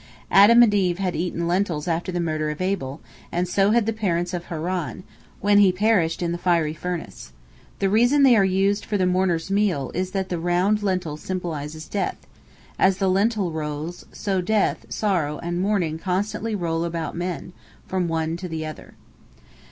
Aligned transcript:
Adam 0.31 0.63
and 0.63 0.73
Eve 0.73 0.97
had 0.97 1.15
eaten 1.15 1.47
lentils 1.47 1.87
after 1.87 2.11
the 2.11 2.19
murder 2.19 2.49
of 2.49 2.59
Abel, 2.59 3.01
and 3.31 3.47
so 3.47 3.69
had 3.69 3.85
the 3.85 3.93
parents 3.93 4.33
of 4.33 4.45
Haran, 4.45 5.03
when 5.41 5.59
he 5.59 5.71
perished 5.71 6.23
in 6.23 6.31
the 6.31 6.39
fiery 6.39 6.73
furnace. 6.73 7.33
The 7.77 7.87
reason 7.87 8.23
they 8.23 8.35
are 8.35 8.43
used 8.43 8.83
for 8.83 8.97
the 8.97 9.05
mourner's 9.05 9.51
meal 9.51 9.91
is 9.93 10.09
that 10.09 10.29
the 10.29 10.39
round 10.39 10.81
lentil 10.81 11.17
symbolizes 11.17 11.87
death: 11.87 12.17
as 12.79 12.97
the 12.97 13.09
lentil 13.11 13.51
rolls, 13.51 14.07
so 14.11 14.41
death, 14.41 14.87
sorrow, 14.89 15.37
and 15.43 15.61
mourning 15.61 15.99
constantly 15.99 16.55
roll 16.55 16.83
about 16.83 17.13
among 17.13 17.19
men, 17.19 17.53
from 17.85 18.07
one 18.07 18.37
to 18.37 18.47
the 18.49 18.65
other. 18.65 18.95